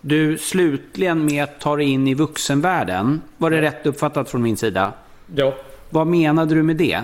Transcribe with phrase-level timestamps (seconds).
[0.00, 3.22] du slutligen med att ta dig in i vuxenvärlden.
[3.38, 4.92] Var det rätt uppfattat från min sida?
[5.34, 5.54] Ja.
[5.90, 7.02] Vad menade du med det?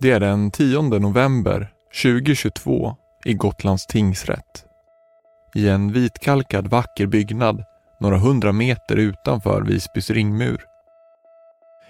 [0.00, 1.68] Det är den 10 november
[2.02, 4.64] 2022 i Gotlands tingsrätt.
[5.54, 7.64] I en vitkalkad vacker byggnad
[8.00, 10.64] några hundra meter utanför Visbys ringmur.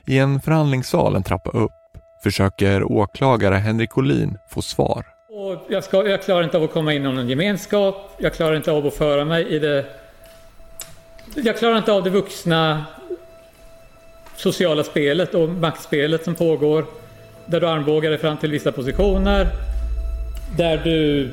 [0.06, 1.72] I en förhandlingssal en trappa upp
[2.22, 5.13] försöker åklagare Henrik Olin få svar.
[5.37, 8.11] Och jag, ska, jag klarar inte av att komma in i någon gemenskap.
[8.19, 9.85] Jag klarar inte av att föra mig i det...
[11.35, 12.85] Jag klarar inte av det vuxna
[14.37, 16.87] sociala spelet och maktspelet som pågår.
[17.46, 19.49] Där du armbågar dig fram till vissa positioner.
[20.57, 21.30] Där du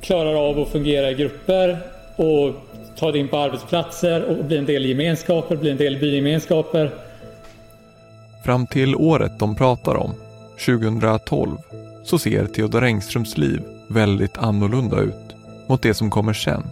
[0.00, 1.78] klarar av att fungera i grupper
[2.16, 2.54] och
[2.96, 5.98] ta dig in på arbetsplatser och bli en del i gemenskaper, bli en del i
[5.98, 6.90] bygemenskaper.
[8.44, 10.14] Fram till året de pratar om,
[10.66, 11.56] 2012,
[12.04, 16.62] så ser Theodor Engströms liv väldigt annorlunda ut mot det som kommer sen.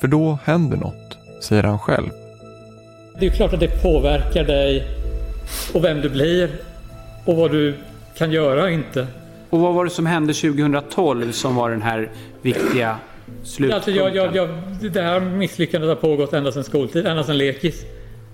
[0.00, 2.10] För då händer något, säger han själv.
[3.18, 4.86] Det är klart att det påverkar dig
[5.74, 6.50] och vem du blir
[7.24, 7.74] och vad du
[8.16, 9.06] kan göra och inte.
[9.50, 12.10] Och vad var det som hände 2012 som var den här
[12.42, 12.96] viktiga
[13.42, 13.74] slutpunkten?
[13.74, 14.48] Alltså jag, jag, jag,
[14.92, 17.84] det här misslyckandet har pågått ända sedan skoltid, ända sedan lekis.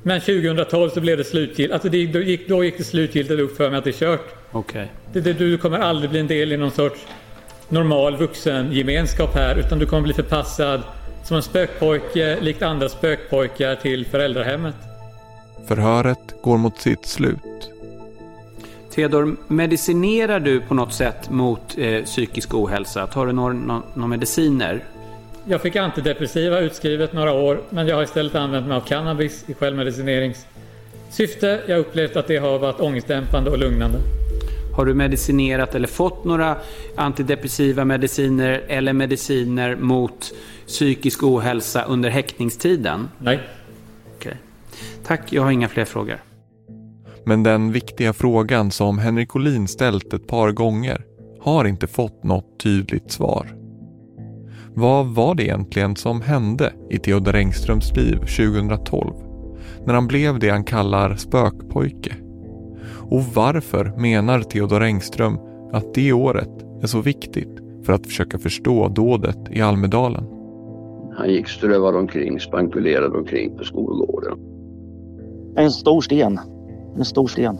[0.02, 1.72] Men 2012 så blev det slutgiltigt.
[1.72, 4.34] Alltså det, då, gick, då gick det slutgiltigt upp för mig att det är kört.
[4.52, 4.92] Okej.
[5.12, 7.06] Det, det, du kommer aldrig bli en del i någon sorts
[7.68, 10.82] normal vuxengemenskap här utan du kommer bli förpassad
[11.24, 14.74] som en spökpojke likt andra spökpojkar till föräldrahemmet.
[15.68, 17.38] Förhöret går mot sitt slut.
[18.94, 23.06] Theodor, medicinerar du på något sätt mot eh, psykisk ohälsa?
[23.06, 24.84] Tar du några några- några mediciner?
[25.50, 29.54] Jag fick antidepressiva utskrivet några år men jag har istället använt mig av cannabis i
[29.54, 31.60] självmedicineringssyfte.
[31.66, 33.98] Jag har upplevt att det har varit ångestdämpande och lugnande.
[34.76, 36.56] Har du medicinerat eller fått några
[36.96, 40.32] antidepressiva mediciner eller mediciner mot
[40.66, 43.08] psykisk ohälsa under häktningstiden?
[43.18, 43.40] Nej.
[44.16, 44.36] Okej.
[45.06, 46.18] Tack, jag har inga fler frågor.
[47.24, 51.04] Men den viktiga frågan som Henrik Olin ställt ett par gånger
[51.40, 53.59] har inte fått något tydligt svar.
[54.74, 59.14] Vad var det egentligen som hände i Theodor Engströms liv 2012
[59.86, 62.14] när han blev det han kallar spökpojke?
[63.10, 65.38] Och varför menar Theodor Engström
[65.72, 70.24] att det året är så viktigt för att försöka förstå dådet i Almedalen?
[71.16, 74.38] Han gick strövad omkring, spankulerade omkring på skolgården.
[75.56, 76.40] En stor sten.
[76.96, 77.58] En stor sten.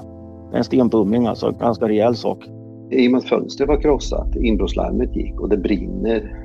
[0.55, 2.45] En stenpumling alltså, en ganska rejäl sak.
[2.91, 6.40] I och med att fönstret var krossat, inbrottslarmet gick och det brinner.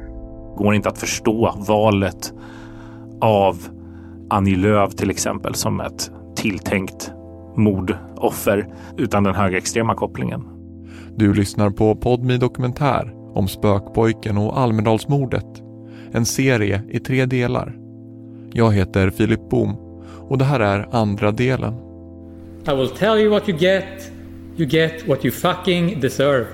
[0.57, 2.33] Går inte att förstå valet
[3.21, 3.57] av
[4.29, 7.11] Annie Lööf till exempel som ett tilltänkt
[7.55, 8.67] mordoffer
[8.97, 10.43] utan den högerextrema kopplingen.
[11.15, 15.45] Du lyssnar på Podmi Dokumentär om spökpojken och Almedalsmordet.
[16.11, 17.75] En serie i tre delar.
[18.53, 19.75] Jag heter Filip Boom
[20.29, 21.73] och det här är andra delen.
[22.67, 24.11] I will tell you what you get.
[24.57, 26.45] You get what you fucking deserve.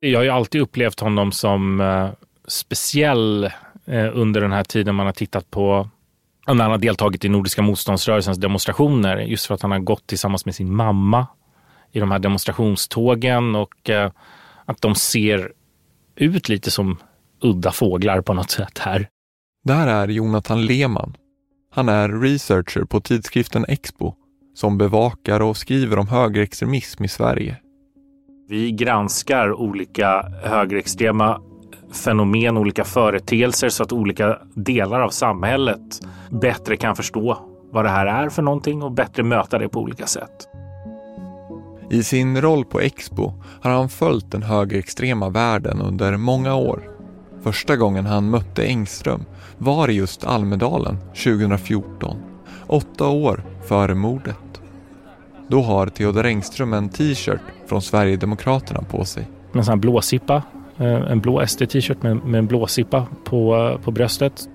[0.00, 2.08] Jag har ju alltid upplevt honom som eh,
[2.48, 3.44] speciell
[3.84, 5.88] eh, under den här tiden man har tittat på
[6.46, 9.16] när han har deltagit i Nordiska motståndsrörelsens demonstrationer.
[9.16, 11.26] Just för att han har gått tillsammans med sin mamma
[11.92, 14.10] i de här demonstrationstågen och eh,
[14.64, 15.52] att de ser
[16.16, 16.98] ut lite som
[17.40, 19.08] udda fåglar på något sätt här.
[19.64, 21.16] Det här är Jonathan Lehmann.
[21.72, 24.14] Han är researcher på tidskriften Expo
[24.54, 27.56] som bevakar och skriver om högerextremism i Sverige.
[28.50, 31.40] Vi granskar olika högerextrema
[31.92, 36.00] fenomen, olika företeelser så att olika delar av samhället
[36.30, 37.38] bättre kan förstå
[37.72, 40.48] vad det här är för någonting och bättre möta det på olika sätt.
[41.90, 43.32] I sin roll på Expo
[43.62, 46.82] har han följt den högerextrema världen under många år.
[47.42, 49.24] Första gången han mötte Engström
[49.58, 52.16] var i just Almedalen 2014,
[52.66, 54.49] åtta år före mordet.
[55.50, 59.28] Då har Theodor Engström en t-shirt från Sverigedemokraterna på sig.
[59.52, 60.42] En sån här blåsippa
[60.78, 64.48] eh, en blå SD-t-shirt med, med en blåsippa på, på bröstet.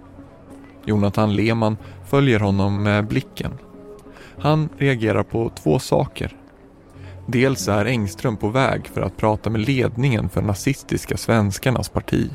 [0.86, 3.52] Jonathan Lehmann följer honom med blicken.
[4.40, 6.38] Han reagerar på två saker.
[7.28, 12.30] Dels är Engström på väg för att prata med ledningen för nazistiska svenskarnas parti.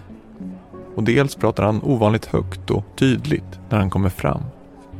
[0.94, 4.42] Och dels pratar han ovanligt högt och tydligt när han kommer fram.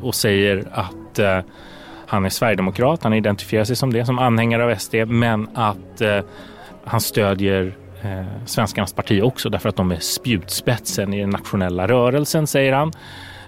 [0.02, 1.38] Och säger att eh,
[2.10, 6.18] han är sverigedemokrat, han identifierar sig som det, som anhängare av SD, men att eh,
[6.84, 12.46] han stödjer eh, svenskarnas parti också därför att de är spjutspetsen i den nationella rörelsen,
[12.46, 12.92] säger han.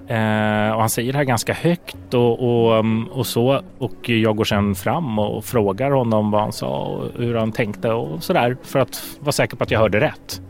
[0.08, 3.62] Eh, och han säger det här ganska högt och, och, mm, och, så.
[3.78, 7.92] Och jag går sen fram och frågar honom vad han sa och hur han tänkte
[7.92, 10.42] och sådär för att vara säker på att jag hörde rätt.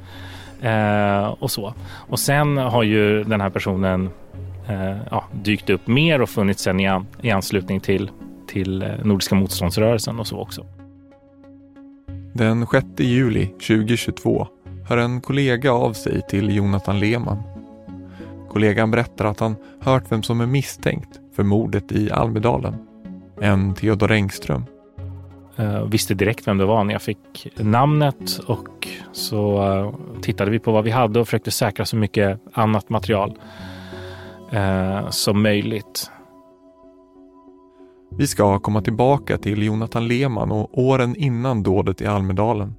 [0.62, 1.74] Eh, och så.
[2.08, 4.10] Och sen har ju den här personen
[5.10, 8.10] ja, dykt upp mer och funnits sen i, i anslutning till,
[8.46, 10.66] till eh, Nordiska motståndsrörelsen och så också.
[12.32, 14.46] Den 6 juli 2022
[14.88, 17.42] hör en kollega av sig till Jonathan Lehmann
[18.52, 22.74] Kollegan berättar att han hört vem som är misstänkt för mordet i Almedalen.
[23.40, 24.64] En Theodor Engström.
[25.56, 30.58] Jag visste direkt vem det var när jag fick namnet och så eh, tittade vi
[30.58, 33.38] på vad vi hade och försökte säkra så mycket annat material
[34.52, 36.10] eh, som möjligt.
[38.18, 42.74] Vi ska komma tillbaka till Jonathan Lehmann och åren innan dådet i Almedalen.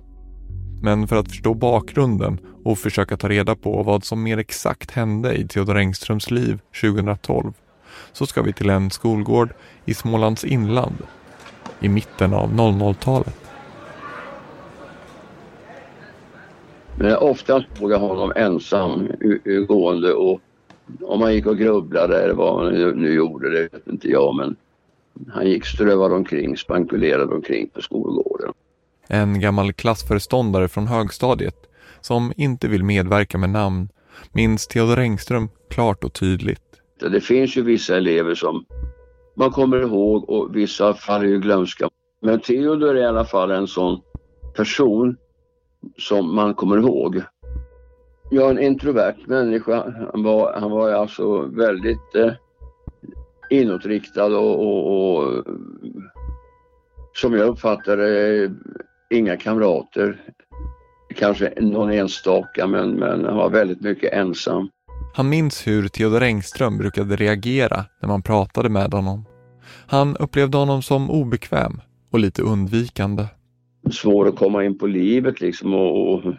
[0.81, 5.33] Men för att förstå bakgrunden och försöka ta reda på vad som mer exakt hände
[5.35, 7.53] i Theodor Engströms liv 2012
[8.11, 9.53] så ska vi till en skolgård
[9.85, 10.97] i Smålands inland
[11.79, 13.39] i mitten av 00-talet.
[16.97, 19.07] Men oftast såg jag honom ensam
[19.67, 20.41] gående och
[21.01, 24.56] om han gick och grubblade eller vad han nu gjorde, det vet inte jag men
[25.33, 28.53] han gick strövad omkring, spankulerade omkring på skolgården.
[29.07, 31.56] En gammal klassföreståndare från högstadiet
[32.01, 33.89] som inte vill medverka med namn
[34.31, 36.62] minns Theodor Engström klart och tydligt.
[37.00, 38.65] Det finns ju vissa elever som
[39.35, 41.89] man kommer ihåg och vissa faller ju glömska.
[42.21, 44.01] Men Theodor är i alla fall en sån
[44.56, 45.18] person
[45.97, 47.21] som man kommer ihåg.
[48.35, 49.94] Ja, en introvert människa.
[50.13, 52.33] Han var, han var alltså väldigt eh,
[53.50, 55.45] inåtriktad och, och, och
[57.13, 58.51] som jag uppfattade
[59.09, 60.21] inga kamrater.
[61.15, 64.69] Kanske någon enstaka men, men han var väldigt mycket ensam.
[65.15, 69.25] Han minns hur Theodor Engström brukade reagera när man pratade med honom.
[69.88, 71.81] Han upplevde honom som obekväm
[72.12, 73.25] och lite undvikande.
[73.91, 76.33] Svår att komma in på livet liksom och, och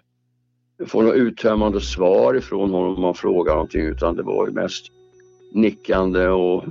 [0.87, 4.87] få något uttömmande svar ifrån honom om man frågar någonting utan det var ju mest
[5.53, 6.65] nickande och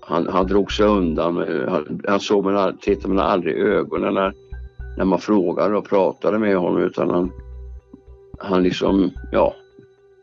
[0.00, 1.36] han, han drog sig undan.
[1.68, 4.32] Han, han såg man, tittade man aldrig i ögonen när,
[4.96, 7.32] när man frågade och pratade med honom utan han,
[8.38, 9.54] han liksom, ja,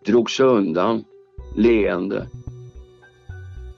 [0.06, 1.04] drog sig undan
[1.56, 2.28] leende.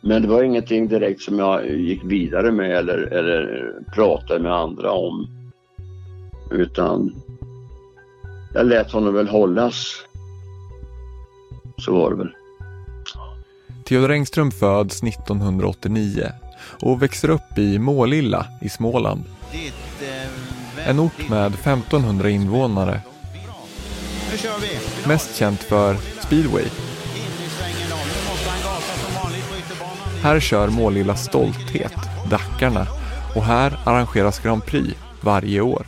[0.01, 4.91] Men det var ingenting direkt som jag gick vidare med eller, eller pratade med andra
[4.91, 5.27] om.
[6.51, 7.11] Utan
[8.53, 9.95] jag lät honom väl hållas.
[11.77, 12.31] Så var det väl.
[13.83, 16.31] Theodor Engström föds 1989
[16.81, 19.23] och växer upp i Målilla i Småland.
[20.85, 23.01] En ort med 1500 invånare.
[25.07, 26.65] Mest känt för speedway.
[30.21, 31.95] Här kör Målilla Stolthet,
[32.29, 32.87] Dackarna
[33.35, 35.85] och här arrangeras Grand Prix varje år.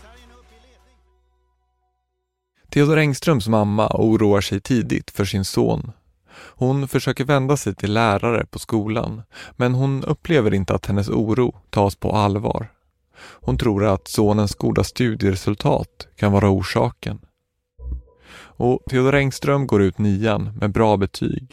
[2.73, 5.91] Theodor Engströms mamma oroar sig tidigt för sin son.
[6.35, 9.21] Hon försöker vända sig till lärare på skolan
[9.55, 12.71] men hon upplever inte att hennes oro tas på allvar.
[13.17, 17.19] Hon tror att sonens goda studieresultat kan vara orsaken.
[18.35, 21.51] Och Theodor Engström går ut nian med bra betyg.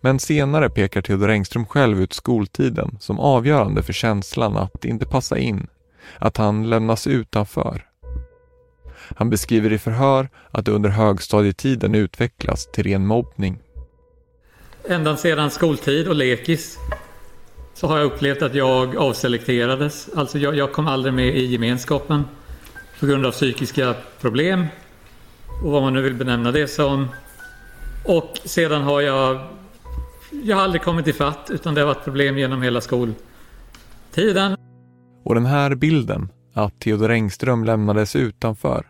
[0.00, 5.38] Men senare pekar Theodor Engström själv ut skoltiden som avgörande för känslan att inte passa
[5.38, 5.66] in,
[6.18, 7.87] att han lämnas utanför.
[9.16, 13.58] Han beskriver i förhör att det under högstadietiden utvecklas till ren mobbning.
[14.88, 16.78] Ända sedan skoltid och lekis
[17.74, 20.08] så har jag upplevt att jag avselekterades.
[20.16, 22.24] Alltså jag, jag kom aldrig med i gemenskapen
[23.00, 24.66] på grund av psykiska problem
[25.64, 27.08] och vad man nu vill benämna det som.
[28.04, 29.40] Och sedan har jag
[30.30, 34.56] jag har aldrig kommit ifatt utan det har varit problem genom hela skoltiden.
[35.24, 38.86] Och den här bilden, att Theodor Engström lämnades utanför,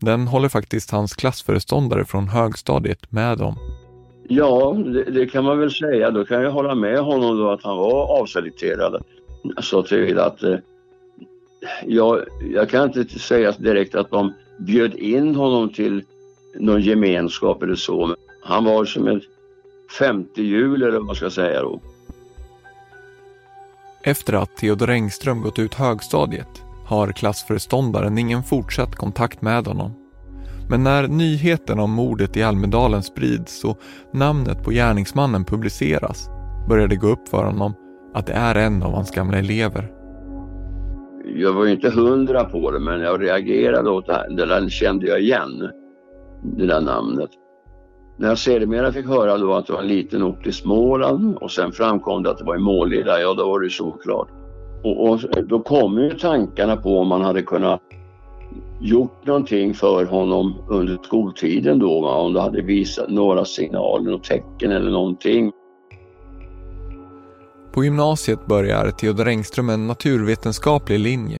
[0.00, 3.58] den håller faktiskt hans klassföreståndare från högstadiet med om.
[4.28, 6.10] Ja, det, det, kan man väl säga.
[6.10, 9.04] Då kan jag hålla med honom då att han var avselekterad.
[9.60, 10.56] Så till att eh,
[11.86, 16.04] jag, jag kan inte säga direkt att de bjöd in honom till
[16.54, 18.16] någon gemenskap eller så.
[18.42, 19.22] Han var som ett
[19.98, 21.80] femte hjul eller vad man ska säga då.
[24.02, 29.92] Efter att Theodor Engström gått ut högstadiet har klassföreståndaren ingen fortsatt kontakt med honom.
[30.70, 33.78] Men när nyheten om mordet i Almedalen sprids och
[34.12, 36.28] namnet på gärningsmannen publiceras
[36.68, 37.74] börjar det gå upp för honom
[38.14, 39.90] att det är en av hans gamla elever.
[41.34, 44.28] Jag var ju inte hundra på det men jag reagerade åt det här.
[44.30, 45.70] Det där kände jag igen.
[46.42, 47.30] Det där namnet.
[48.18, 51.50] När jag sedermera fick höra då att det var en liten ort i Småland och
[51.50, 54.39] sen framkom det att det var i Målilla, ja då var det såklart.
[54.82, 57.80] Och, och då kom ju tankarna på om man hade kunnat
[58.80, 62.14] gjort någonting för honom under skoltiden då, va?
[62.14, 65.52] om det hade visat några signaler och tecken eller någonting.
[67.72, 71.39] På gymnasiet börjar Theodor Engström en naturvetenskaplig linje.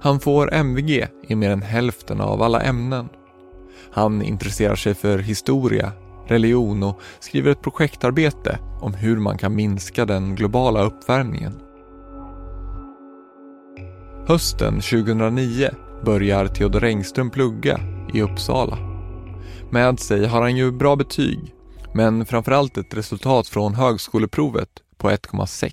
[0.00, 3.08] Han får MVG i mer än hälften av alla ämnen.
[3.92, 5.92] Han intresserar sig för historia,
[6.30, 11.60] religion och skriver ett projektarbete om hur man kan minska den globala uppvärmningen.
[14.26, 15.70] Hösten 2009
[16.04, 17.80] börjar Theodor Engström plugga
[18.14, 18.78] i Uppsala.
[19.70, 21.54] Med sig har han ju bra betyg,
[21.94, 25.72] men framförallt ett resultat från högskoleprovet på 1,6.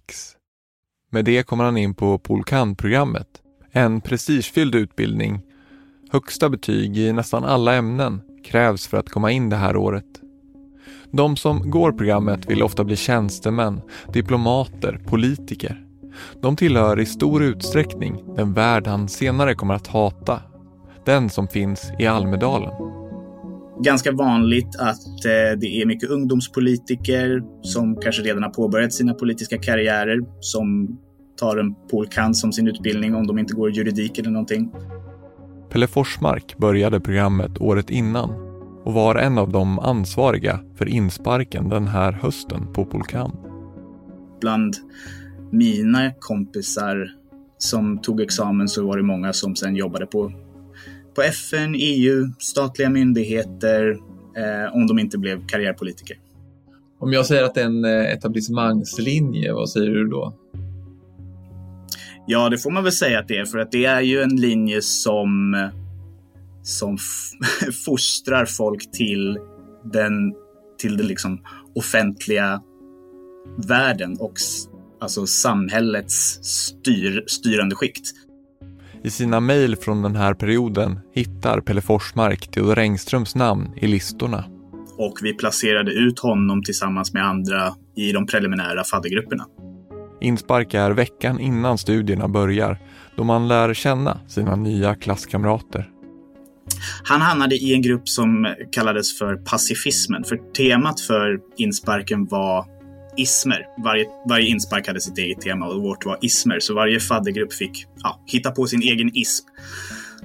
[1.12, 3.28] Med det kommer han in på Polkan-programmet,
[3.72, 5.42] en prestigefylld utbildning.
[6.12, 10.25] Högsta betyg i nästan alla ämnen krävs för att komma in det här året.
[11.12, 13.82] De som går programmet vill ofta bli tjänstemän,
[14.14, 15.86] diplomater, politiker.
[16.42, 20.42] De tillhör i stor utsträckning den värld han senare kommer att hata.
[21.06, 22.72] Den som finns i Almedalen.
[23.84, 29.58] Ganska vanligt att eh, det är mycket ungdomspolitiker som kanske redan har påbörjat sina politiska
[29.58, 30.98] karriärer som
[31.40, 34.72] tar en polkant som sin utbildning om de inte går juridik eller någonting.
[35.70, 38.45] Pelle Forsmark började programmet året innan
[38.86, 43.38] och var en av de ansvariga för insparken den här hösten på Polkan.
[44.42, 44.76] Bland
[45.52, 47.12] mina kompisar
[47.58, 50.32] som tog examen så var det många som sen jobbade på,
[51.16, 53.90] på FN, EU, statliga myndigheter,
[54.38, 56.18] eh, om de inte blev karriärpolitiker.
[57.00, 60.34] Om jag säger att det är en eh, etablissemangslinje, vad säger du då?
[62.28, 64.36] Ja, det får man väl säga att det är, för att det är ju en
[64.36, 65.54] linje som,
[66.66, 66.98] som
[67.86, 69.38] fostrar folk till
[69.84, 70.34] den,
[70.78, 71.42] till den liksom
[71.76, 72.62] offentliga
[73.68, 74.34] världen och
[75.02, 78.12] alltså samhällets styr, styrande skikt.
[79.04, 84.46] I sina mejl från den här perioden hittar Pelle Forsmark Theodor Engströms namn i listorna.
[84.98, 89.46] Och vi placerade ut honom tillsammans med andra i de preliminära faddergrupperna.
[90.22, 92.78] Inspark är veckan innan studierna börjar
[93.16, 95.92] då man lär känna sina nya klasskamrater.
[97.04, 100.24] Han hamnade i en grupp som kallades för pacifismen.
[100.24, 102.66] För temat för insparken var
[103.18, 103.68] ismer.
[103.84, 106.60] Varje, varje inspark hade sitt eget tema och vårt var ismer.
[106.60, 109.48] Så varje faddergrupp fick ja, hitta på sin egen ism.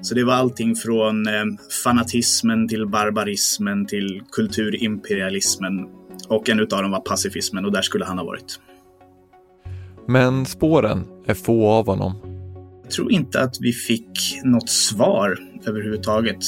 [0.02, 1.44] Så det var allting från eh,
[1.84, 5.86] fanatismen till barbarismen till kulturimperialismen.
[6.28, 8.60] Och en utav dem var pacifismen och där skulle han ha varit.
[10.06, 12.14] Men spåren är få av honom.
[12.82, 16.44] Jag tror inte att vi fick något svar överhuvudtaget.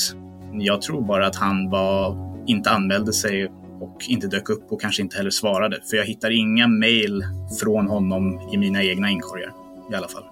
[0.53, 2.17] Jag tror bara att han var,
[2.47, 5.81] inte anmälde sig och inte dök upp och kanske inte heller svarade.
[5.91, 7.25] För jag hittar inga mejl
[7.61, 9.53] från honom i mina egna inkorgar
[9.93, 10.25] i alla fall.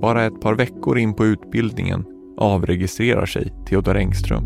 [0.00, 2.04] Bara ett par veckor in på utbildningen
[2.36, 4.44] avregistrerar sig Theodor Engström.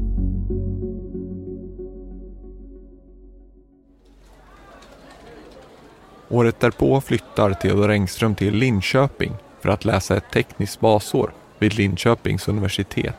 [6.28, 9.32] Året därpå flyttar Theodor Engström till Linköping
[9.64, 13.14] för att läsa ett tekniskt basår vid Linköpings universitet.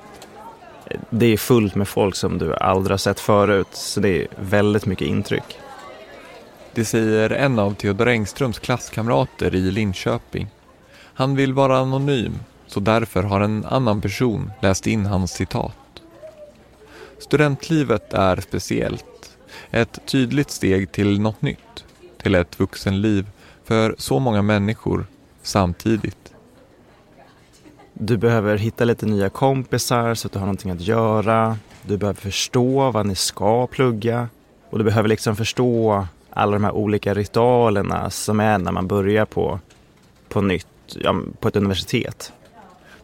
[1.09, 4.85] Det är fullt med folk som du aldrig har sett förut, så det är väldigt
[4.85, 5.59] mycket intryck.
[6.73, 10.47] Det säger en av Theodor Engströms klasskamrater i Linköping.
[10.97, 16.01] Han vill vara anonym, så därför har en annan person läst in hans citat.
[17.19, 19.37] Studentlivet är speciellt.
[19.71, 21.85] Ett tydligt steg till något nytt.
[22.21, 23.25] Till ett vuxenliv
[23.63, 25.05] för så många människor
[25.41, 26.24] samtidigt.
[27.99, 31.57] Du behöver hitta lite nya kompisar så att du har någonting att göra.
[31.81, 34.29] Du behöver förstå vad ni ska plugga.
[34.69, 39.25] Och du behöver liksom förstå alla de här olika ritualerna som är när man börjar
[39.25, 39.59] på,
[40.29, 42.33] på nytt, ja, på ett universitet.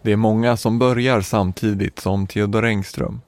[0.02, 3.22] Det är många som börjar samtidigt som Theodor Engström.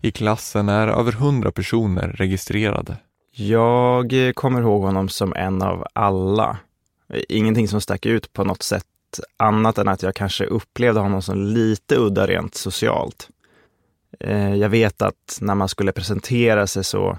[0.00, 2.96] I klassen är över hundra personer registrerade.
[3.34, 6.58] Jag kommer ihåg honom som en av alla.
[7.28, 8.84] Ingenting som stack ut på något sätt
[9.36, 13.28] annat än att jag kanske upplevde honom som lite udda rent socialt.
[14.20, 17.18] Eh, jag vet att när man skulle presentera sig så,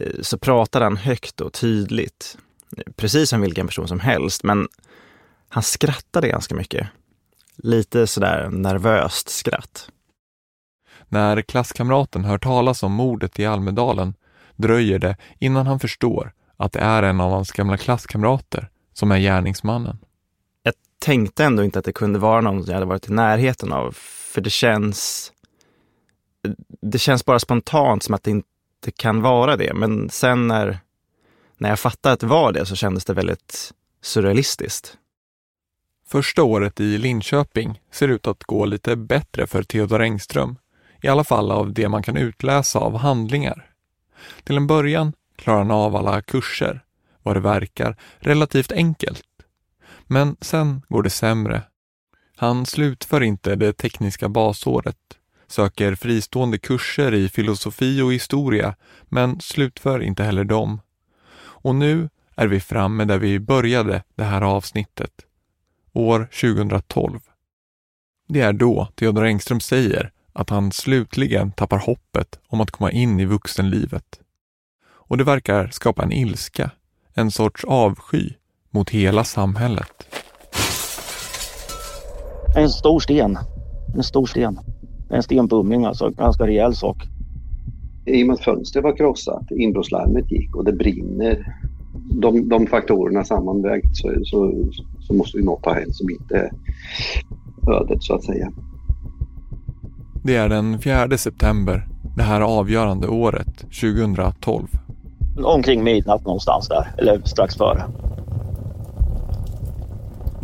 [0.00, 2.38] eh, så pratade han högt och tydligt.
[2.96, 4.68] Precis som vilken person som helst, men
[5.48, 6.88] han skrattade ganska mycket.
[7.56, 9.88] Lite sådär nervöst skratt.
[11.08, 14.14] När klasskamraten hör talas om mordet i Almedalen
[14.56, 19.18] dröjer det innan han förstår att det är en av hans gamla klasskamrater som är
[19.18, 19.98] gärningsmannen.
[20.98, 23.92] Jag tänkte ändå inte att det kunde vara någon jag hade varit i närheten av,
[24.34, 25.32] för det känns...
[26.80, 30.78] Det känns bara spontant som att det inte kan vara det, men sen när,
[31.58, 33.72] när jag fattade att det var det så kändes det väldigt
[34.02, 34.98] surrealistiskt.
[36.08, 40.56] Första året i Linköping ser ut att gå lite bättre för Theodor Engström.
[41.02, 43.70] I alla fall av det man kan utläsa av handlingar.
[44.44, 46.84] Till en början klarar han av alla kurser,
[47.22, 49.22] vad det verkar relativt enkelt.
[50.06, 51.62] Men sen går det sämre.
[52.36, 54.98] Han slutför inte det tekniska basåret,
[55.46, 60.80] söker fristående kurser i filosofi och historia, men slutför inte heller dem.
[61.36, 65.12] Och nu är vi framme där vi började det här avsnittet.
[65.92, 67.20] År 2012.
[68.28, 73.20] Det är då Theodor Engström säger att han slutligen tappar hoppet om att komma in
[73.20, 74.20] i vuxenlivet.
[74.86, 76.70] Och det verkar skapa en ilska,
[77.14, 78.32] en sorts avsky
[78.74, 80.06] mot hela samhället.
[82.56, 83.38] En stor sten.
[83.96, 84.60] En stor sten.
[85.10, 86.96] En stenbumming alltså, en ganska rejäl sak.
[88.06, 91.56] I och med att fönstret var krossat, inbrottslarmet gick och det brinner.
[91.94, 94.52] De, de faktorerna sammanvägt så, så,
[95.00, 96.50] så måste ju något ha hänt som inte är
[97.80, 98.52] ödet så att säga.
[100.24, 104.66] Det är den 4 september, det här avgörande året, 2012.
[105.44, 107.84] Omkring midnatt någonstans där, eller strax före.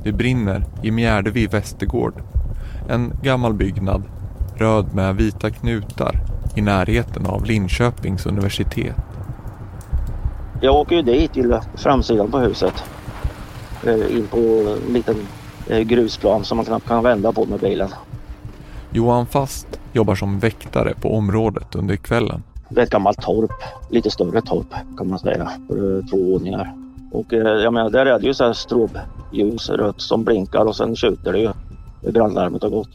[0.04, 2.22] Det brinner i Mjärdevi Västergård.
[2.88, 4.02] En gammal byggnad,
[4.56, 6.14] röd med vita knutar,
[6.56, 8.96] i närheten av Linköpings universitet.
[10.60, 12.84] Jag åker ju dit till framsidan på huset.
[13.86, 14.38] Eh, In på
[14.86, 15.16] en liten
[15.68, 17.88] eh, grusplan som man knappt kan vända på med bilen.
[18.90, 22.42] Johan Fast jobbar som väktare på området under kvällen.
[22.68, 23.52] Det är ett gammalt torp,
[23.90, 26.74] lite större torp kan man säga, för två våningar.
[27.12, 30.76] Och eh, jag menar, där är det ju så här strobljus rött som blinkar och
[30.76, 31.50] sen skjuter det ju.
[32.12, 32.88] Brandlarmet har gått.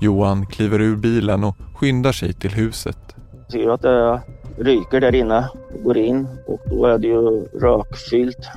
[0.00, 2.98] Johan kliver ur bilen och skyndar sig till huset.
[3.32, 4.20] Jag ser att det
[4.58, 5.48] ryker där inne.
[5.84, 8.48] Går in och då är det ju rökfyllt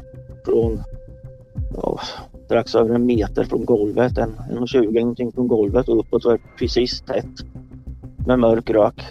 [0.45, 0.84] från
[1.82, 1.99] ja,
[2.45, 4.17] strax över en meter från golvet.
[4.17, 7.45] En, en 20 någonting från golvet och uppåt det precis tätt
[8.28, 9.02] med mörk rök.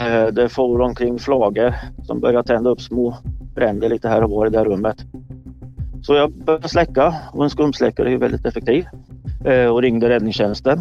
[0.00, 3.16] Eh, Det får omkring flagor som börjar tända upp små
[3.54, 4.96] bränder lite här och var i det rummet.
[6.02, 8.84] Så jag började släcka och en skumsläckare är väldigt effektiv
[9.44, 10.78] Eh, och ringde räddningstjänsten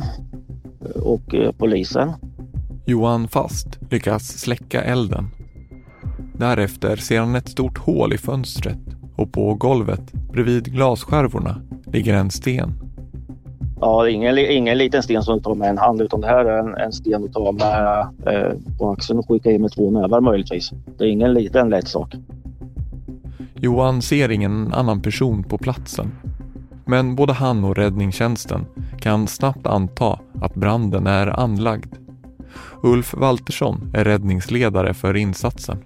[0.81, 2.11] eh, och eh, polisen.
[2.85, 5.27] Johan Fast lyckas släcka elden.
[6.37, 8.79] Därefter ser han ett stort hål i fönstret
[9.15, 12.73] och på golvet bredvid glasskärvorna ligger en sten.
[13.81, 16.27] Ja, det är ingen, ingen liten sten som du tar med en hand utan det
[16.27, 19.71] här är en, en sten du tar med eh, på axeln och skickar in med
[19.71, 20.71] två nävar möjligtvis.
[20.97, 22.15] Det är ingen liten lätt sak.
[23.63, 26.07] Johan ser ingen annan person på platsen.
[26.85, 28.65] Men både han och räddningstjänsten
[28.99, 31.95] kan snabbt anta att branden är anlagd.
[32.83, 35.77] Ulf Waltersson är räddningsledare för insatsen.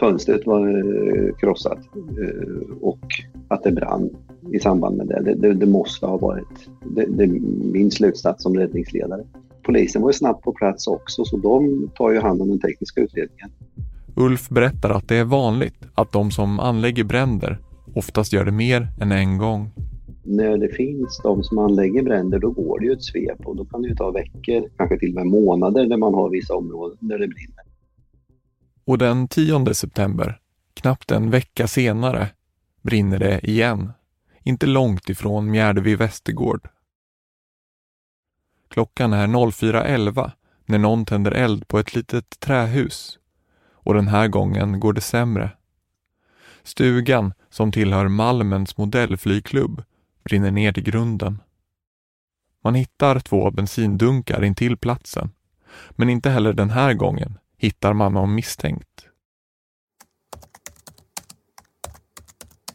[0.00, 3.06] Fönstret var eh, krossat eh, och
[3.48, 4.10] att det brann
[4.52, 5.22] i samband med det.
[5.24, 7.40] Det, det, det måste ha varit det, det är
[7.72, 9.24] min slutsats som räddningsledare.
[9.62, 13.00] Polisen var ju snabbt på plats också så de tar ju hand om den tekniska
[13.00, 13.50] utredningen.
[14.16, 17.58] Ulf berättar att det är vanligt att de som anlägger bränder
[17.94, 19.70] oftast gör det mer än en gång.
[20.24, 23.64] När det finns de som anlägger bränder då går det ju ett svep och då
[23.64, 26.98] kan det ju ta veckor, kanske till och med månader när man har vissa områden
[27.00, 27.64] där det brinner.
[28.84, 30.38] Och den 10 september,
[30.74, 32.28] knappt en vecka senare,
[32.82, 33.92] brinner det igen.
[34.42, 36.68] Inte långt ifrån Mjärdevi Västergård.
[38.68, 40.30] Klockan är 04.11
[40.66, 43.18] när någon tänder eld på ett litet trähus.
[43.84, 45.50] Och den här gången går det sämre.
[46.62, 49.82] Stugan, som tillhör Malmens modellflygklubb,
[50.24, 51.42] brinner ner till grunden.
[52.62, 55.30] Man hittar två bensindunkar intill platsen.
[55.90, 59.08] Men inte heller den här gången hittar man någon misstänkt.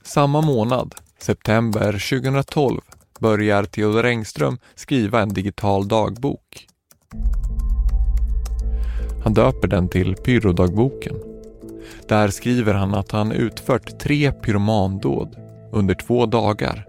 [0.03, 2.81] Samma månad, september 2012,
[3.19, 6.67] börjar Theodor Engström skriva en digital dagbok.
[9.29, 11.15] Han döper den till Pyrodagboken.
[12.07, 15.35] Där skriver han att han utfört tre pyromandåd
[15.71, 16.85] under två dagar,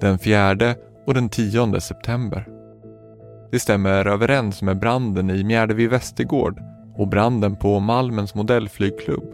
[0.00, 2.48] den fjärde och den tionde september.
[3.50, 6.62] Det stämmer överens med branden i Mjärdevi Västergård
[6.96, 9.32] och branden på Malmens modellflygklubb.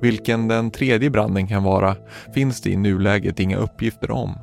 [0.00, 1.96] Vilken den tredje branden kan vara
[2.34, 4.38] finns det i nuläget inga uppgifter om.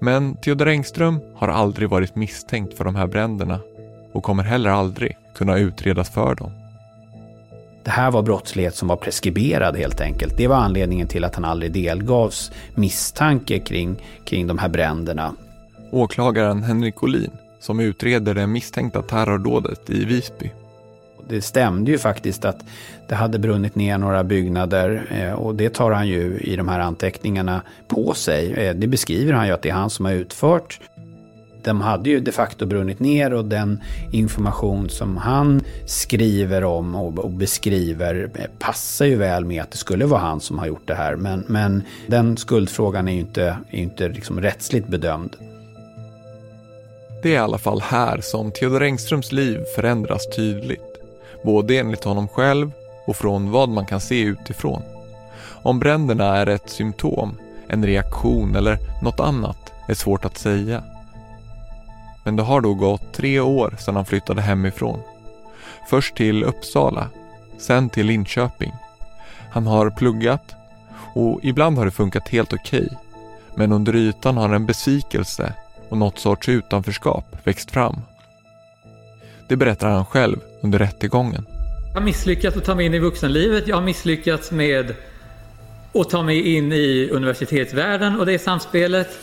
[0.00, 3.60] Men Theodor Engström har aldrig varit misstänkt för de här bränderna
[4.14, 6.52] och kommer heller aldrig kunna utredas för dem.
[7.82, 10.36] Det här var brottslighet som var preskriberad helt enkelt.
[10.36, 15.34] Det var anledningen till att han aldrig delgavs misstanke kring, kring de här bränderna.
[15.90, 20.50] Åklagaren Henrik Olin, som utreder det misstänkta terrordådet i Visby.
[21.28, 22.64] Det stämde ju faktiskt att
[23.08, 26.80] det hade brunnit ner några byggnader eh, och det tar han ju i de här
[26.80, 28.52] anteckningarna på sig.
[28.52, 30.80] Eh, det beskriver han ju att det är han som har utfört
[31.64, 33.80] de hade ju de facto brunnit ner och den
[34.12, 40.20] information som han skriver om och, beskriver passar ju väl med att det skulle vara
[40.20, 41.16] han som har gjort det här.
[41.16, 45.36] Men, men den skuldfrågan är ju inte, är inte liksom rättsligt bedömd.
[47.22, 50.80] Det är i alla fall här som Theodor Engströms liv förändras tydligt.
[51.44, 52.70] Både enligt honom själv
[53.06, 54.82] och från vad man kan se utifrån.
[55.62, 57.36] Om bränderna är ett symptom,
[57.68, 60.82] en reaktion eller något annat är svårt att säga.
[62.24, 65.00] Men det har då gått tre år sedan han flyttade hemifrån.
[65.90, 67.08] Först till Uppsala,
[67.58, 68.72] sen till Linköping.
[69.50, 70.54] Han har pluggat
[71.14, 72.84] och ibland har det funkat helt okej.
[72.86, 72.96] Okay.
[73.56, 75.52] Men under ytan har en besvikelse
[75.88, 78.00] och något sorts utanförskap växt fram.
[79.48, 81.46] Det berättar han själv under rättegången.
[81.88, 83.68] Jag har misslyckats att ta mig in i vuxenlivet.
[83.68, 84.94] Jag har misslyckats med
[85.94, 89.18] att ta mig in i universitetsvärlden och det samspelet.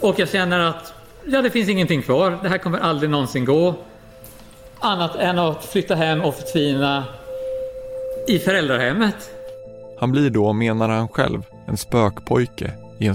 [0.00, 0.94] Och jag känner att
[1.26, 2.38] ja, det finns ingenting kvar.
[2.42, 3.74] Det här kommer aldrig någonsin gå.
[4.78, 7.04] Annat än att flytta hem och förtvina
[8.28, 9.30] i föräldrahemmet.
[10.00, 13.14] Han blir då, menar han själv, en spökpojke i en...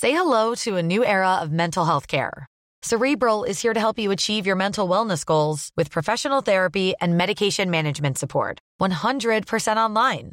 [0.00, 2.46] Say hello to a new era of mental health care.
[2.84, 7.16] Cerebral is here to help you achieve your mental wellness goals with professional therapy and
[7.16, 8.58] medication management support.
[8.82, 10.32] 100% online.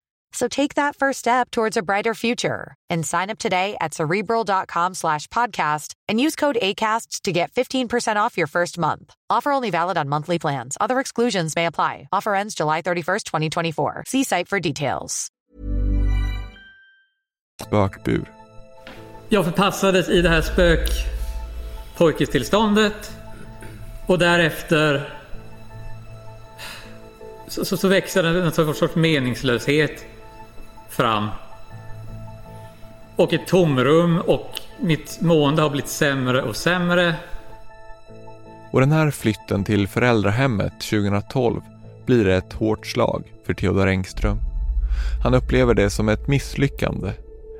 [0.33, 4.93] So take that first step towards a brighter future and sign up today at cerebral.com
[4.93, 9.13] slash podcast and use code ACasts to get 15% off your first month.
[9.29, 10.77] Offer only valid on monthly plans.
[10.79, 12.07] Other exclusions may apply.
[12.11, 14.03] Offer ends July 31st, 2024.
[14.07, 15.27] See site for details.
[17.61, 18.31] Spökbur.
[19.29, 23.11] Jag förpassades i det här spökpojkestillståndet
[24.05, 25.13] och därefter
[27.47, 30.05] så, så, så växer en sorts meningslöshet
[30.91, 31.27] fram.
[33.15, 37.15] Och ett tomrum och mitt mående har blivit sämre och sämre.
[38.71, 41.61] Och den här flytten till föräldrahemmet 2012
[42.05, 44.37] blir ett hårt slag för Theodor Engström.
[45.23, 47.11] Han upplever det som ett misslyckande.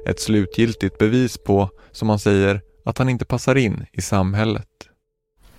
[0.06, 4.68] Ett slutgiltigt bevis på, som han säger, att han inte passar in i samhället.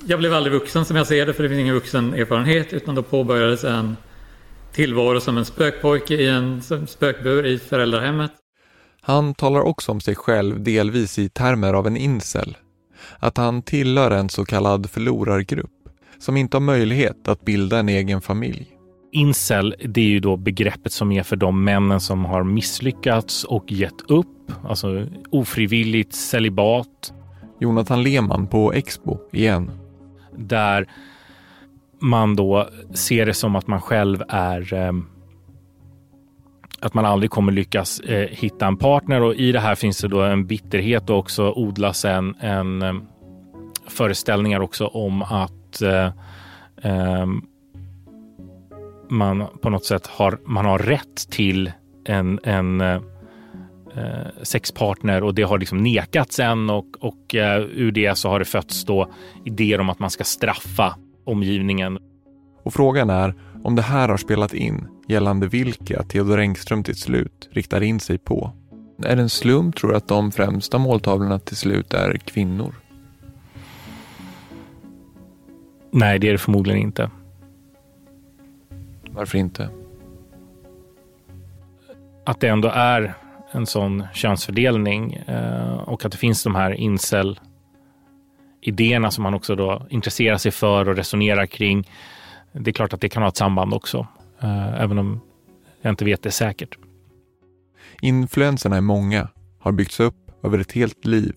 [0.07, 2.95] Jag blev aldrig vuxen som jag ser det, för det finns ingen vuxen erfarenhet, utan
[2.95, 3.97] då påbörjades en
[4.73, 8.33] tillvaro som en spökpojke i en spökbur i föräldrahemmet.
[9.01, 12.57] Han talar också om sig själv delvis i termer av en incel.
[13.19, 15.71] Att han tillhör en så kallad förlorargrupp
[16.19, 18.69] som inte har möjlighet att bilda en egen familj.
[19.13, 23.73] Incel, det är ju då begreppet som är för de männen som har misslyckats och
[23.73, 27.13] gett upp, alltså ofrivilligt celibat.
[27.61, 29.71] Jonathan Lehmann på Expo igen.
[30.37, 30.89] Där
[32.03, 34.93] man då ser det som att man själv är eh,
[36.81, 39.23] att man aldrig kommer lyckas eh, hitta en partner.
[39.23, 42.95] Och i det här finns det då en bitterhet och också odlas en, en eh,
[43.87, 46.11] föreställningar också om att eh,
[46.83, 47.27] eh,
[49.09, 51.73] man på något sätt har, man har rätt till
[52.05, 53.01] en, en eh,
[53.97, 55.23] eh, sexpartner.
[55.23, 58.85] Och det har liksom nekats en och, och eh, ur det så har det fötts
[58.85, 59.13] då
[59.45, 61.99] idéer om att man ska straffa omgivningen.
[62.63, 67.49] Och frågan är om det här har spelat in gällande vilka Theodor Engström till slut
[67.53, 68.53] riktar in sig på.
[69.05, 72.75] Är det en slump tror du att de främsta måltavlorna till slut är kvinnor?
[75.91, 77.11] Nej, det är det förmodligen inte.
[79.11, 79.69] Varför inte?
[82.25, 83.15] Att det ändå är
[83.51, 87.41] en sån könsfördelning eh, och att det finns de här incel
[88.63, 91.89] idéerna som man också då intresserar sig för och resonerar kring.
[92.53, 94.07] Det är klart att det kan ha ett samband också,
[94.43, 95.21] eh, även om
[95.83, 96.79] jag inte vet det säkert.
[98.01, 99.29] Influenserna är många,
[99.61, 101.35] har byggts upp över ett helt liv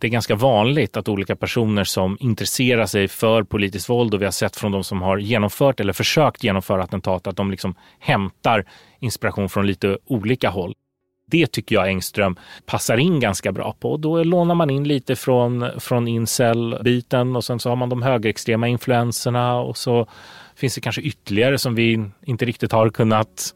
[0.00, 4.24] det är ganska vanligt att olika personer som intresserar sig för politiskt våld och vi
[4.24, 8.64] har sett från de som har genomfört eller försökt genomföra attentat att de liksom hämtar
[9.00, 10.74] inspiration från lite olika håll.
[11.30, 12.36] Det tycker jag Engström
[12.66, 13.96] passar in ganska bra på.
[13.96, 18.68] Då lånar man in lite från, från incel-biten och sen så har man de högerextrema
[18.68, 20.06] influenserna och så
[20.56, 23.54] finns det kanske ytterligare som vi inte riktigt har kunnat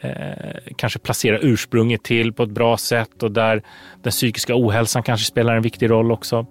[0.00, 3.62] eh, kanske placera ursprunget till på ett bra sätt och där
[4.02, 6.46] den psykiska ohälsan kanske spelar en viktig roll också.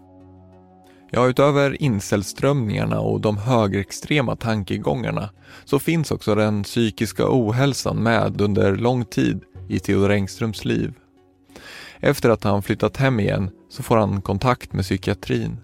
[1.12, 5.30] Ja, utöver incelströmningarna och de högerextrema tankegångarna
[5.66, 10.94] så finns också den psykiska ohälsan med under lång tid i Theodor Engströms liv.
[12.00, 15.58] Efter att han flyttat hem igen så får han kontakt med psykiatrin.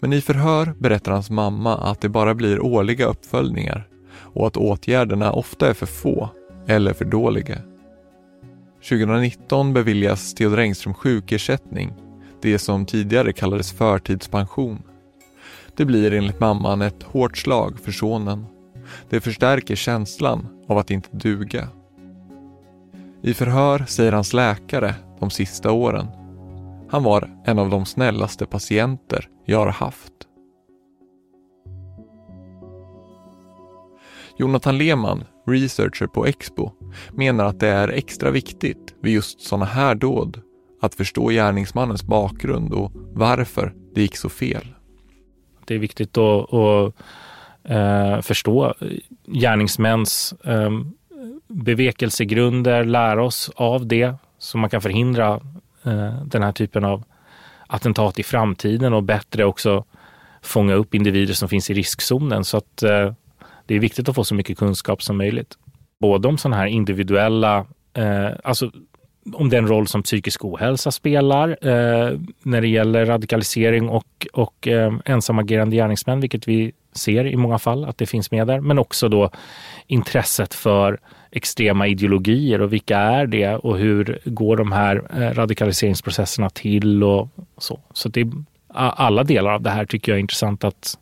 [0.00, 5.32] Men i förhör berättar hans mamma att det bara blir årliga uppföljningar och att åtgärderna
[5.32, 6.28] ofta är för få
[6.66, 7.58] eller för dåliga.
[8.88, 11.92] 2019 beviljas Theodor Engström sjukersättning,
[12.42, 14.82] det som tidigare kallades förtidspension.
[15.76, 18.46] Det blir enligt mamman ett hårt slag för sonen.
[19.08, 21.68] Det förstärker känslan av att inte duga.
[23.26, 26.06] I förhör säger hans läkare de sista åren.
[26.90, 30.12] Han var en av de snällaste patienter jag har haft.
[34.38, 36.70] Jonathan Lehmann, researcher på Expo,
[37.12, 40.40] menar att det är extra viktigt vid just sådana här dåd
[40.80, 44.66] att förstå gärningsmannens bakgrund och varför det gick så fel.
[45.64, 48.74] Det är viktigt att, att förstå
[49.26, 50.92] gärningsmäns ehm,
[51.48, 55.40] bevekelsegrunder, lära oss av det så man kan förhindra
[55.84, 57.04] eh, den här typen av
[57.66, 59.84] attentat i framtiden och bättre också
[60.42, 62.44] fånga upp individer som finns i riskzonen.
[62.44, 63.12] Så att eh,
[63.66, 65.58] det är viktigt att få så mycket kunskap som möjligt.
[66.00, 68.70] Både om sådana här individuella, eh, alltså
[69.32, 74.94] om den roll som psykisk ohälsa spelar eh, när det gäller radikalisering och, och eh,
[75.04, 78.60] ensamagerande gärningsmän, vilket vi ser i många fall att det finns med där.
[78.60, 79.30] Men också då
[79.86, 81.00] intresset för
[81.36, 87.28] extrema ideologier och vilka är det och hur går de här eh, radikaliseringsprocesserna till och
[87.58, 87.80] så.
[87.92, 88.32] Så det,
[88.74, 90.98] alla delar av det här tycker jag är intressant att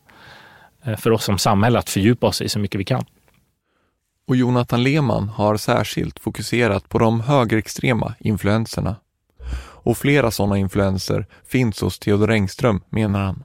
[0.85, 3.05] Eh, för oss som samhälle att fördjupa oss i så mycket vi kan.
[4.29, 8.97] Och Jonathan Lehmann har särskilt fokuserat på de högerextrema influenserna.
[9.85, 13.45] Och flera sådana influenser finns hos Theodor Engström, menar han.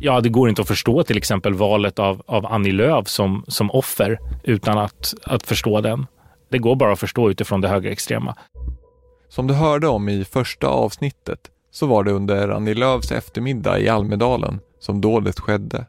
[0.00, 3.70] Ja, det går inte att förstå till exempel valet av, av Annie Lööf som, som
[3.70, 6.06] offer utan att, att förstå den.
[6.48, 8.36] Det går bara att förstå utifrån det högerextrema.
[9.28, 13.88] Som du hörde om i första avsnittet så var det under Annie Lööfs eftermiddag i
[13.88, 15.86] Almedalen som dådet skedde.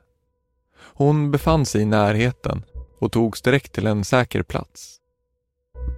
[0.80, 2.64] Hon befann sig i närheten
[3.00, 4.96] och togs direkt till en säker plats.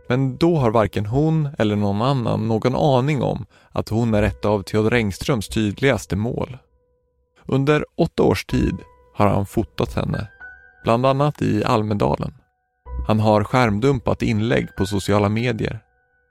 [0.07, 4.45] Men då har varken hon eller någon annan någon aning om att hon är ett
[4.45, 6.57] av Theodor Engströms tydligaste mål.
[7.45, 8.77] Under åtta års tid
[9.13, 10.27] har han fotat henne,
[10.83, 12.33] bland annat i Almedalen.
[13.07, 15.79] Han har skärmdumpat inlägg på sociala medier,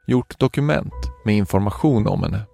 [0.07, 2.47] gjort dokument med information om henne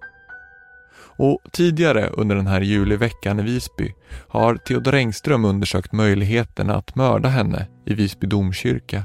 [1.17, 3.93] och tidigare under den här juliveckan i Visby
[4.27, 9.03] har Theodor Engström undersökt möjligheten att mörda henne i Visby domkyrka,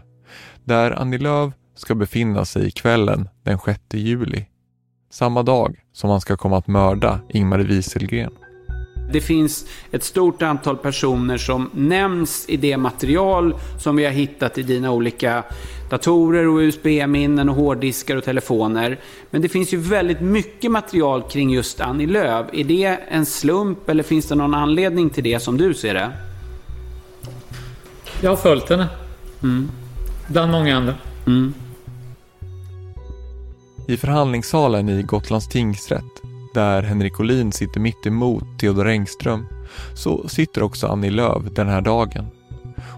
[0.64, 4.46] där Annie Lööf ska befinna sig kvällen den 6 juli.
[5.10, 8.32] Samma dag som han ska komma att mörda Ingmarie Wieselgren.
[9.12, 14.58] Det finns ett stort antal personer som nämns i det material som vi har hittat
[14.58, 15.44] i dina olika
[15.90, 18.98] datorer och USB-minnen och hårddiskar och telefoner.
[19.30, 22.46] Men det finns ju väldigt mycket material kring just Annie Lööf.
[22.52, 26.10] Är det en slump eller finns det någon anledning till det som du ser det?
[28.20, 28.88] Jag har följt henne.
[29.42, 29.70] Mm.
[30.28, 30.94] Bland många andra.
[31.26, 31.54] Mm.
[33.88, 36.22] I förhandlingssalen i Gotlands tingsrätt,
[36.54, 39.46] där Henrik Olin sitter mitt emot Theodor Engström,
[39.94, 42.26] så sitter också Annie Lööf den här dagen.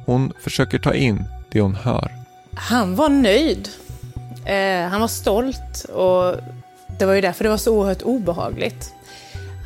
[0.06, 2.10] Hon försöker ta in det hon hör.
[2.54, 3.68] Han var nöjd.
[4.46, 6.34] Eh, han var stolt och
[6.98, 8.92] det var ju därför det var så oerhört obehagligt.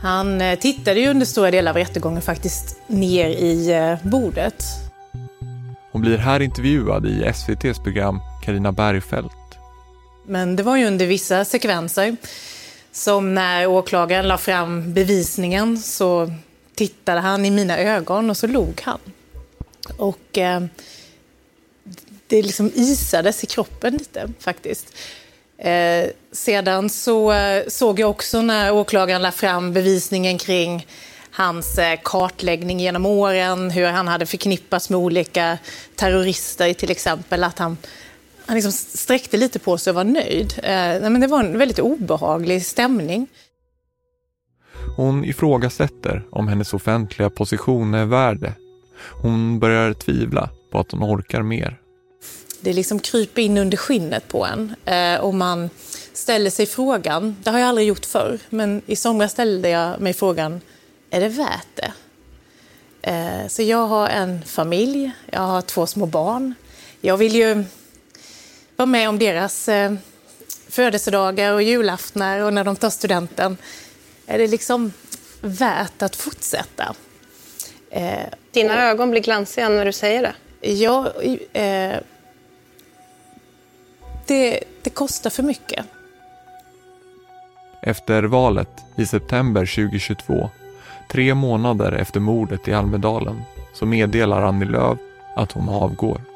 [0.03, 4.64] Han eh, tittade ju under stora delar av rättegången faktiskt ner i eh, bordet.
[5.92, 9.35] Hon blir här intervjuad i SVTs program Karina Bergfeldt.
[10.27, 12.16] Men det var ju under vissa sekvenser
[12.92, 16.33] som när åklagaren la fram bevisningen så
[16.74, 18.98] tittade han i mina ögon och så log han.
[19.96, 20.62] Och eh,
[22.27, 24.94] det liksom isades i kroppen lite faktiskt.
[25.59, 30.87] Eh, sedan så eh, såg jag också när åklagaren la fram bevisningen kring
[31.31, 35.59] hans eh, kartläggning genom åren, hur han hade förknippats med olika
[35.96, 37.77] terrorister till exempel, att han,
[38.48, 40.54] han liksom sträckte lite på sig och var nöjd.
[40.62, 43.26] Eh, men det var en väldigt obehaglig stämning.
[44.96, 48.52] Hon ifrågasätter om hennes offentliga position är värd det.
[49.22, 51.78] Hon börjar tvivla på att hon orkar mer.
[52.61, 55.70] Det liksom kryper in under skinnet på en eh, och man
[56.12, 60.12] ställer sig frågan, det har jag aldrig gjort förr, men i somras ställde jag mig
[60.12, 60.61] frågan,
[61.11, 61.92] är det värt det?
[63.02, 66.54] Eh, så jag har en familj, jag har två små barn.
[67.00, 67.64] Jag vill ju
[68.78, 69.92] vara med om deras eh,
[70.68, 73.56] födelsedagar och julaftnar och när de tar studenten.
[74.26, 74.92] Är det liksom
[75.40, 76.94] värt att fortsätta?
[78.50, 80.34] Dina ögon blir glansiga när du säger det.
[80.70, 81.12] Ja,
[84.26, 85.86] det, det kostar för mycket.
[87.82, 90.50] Efter valet i september 2022,
[91.10, 93.42] tre månader efter mordet i Almedalen,
[93.74, 94.98] så meddelar Annie Lööf
[95.36, 96.27] att hon avgår.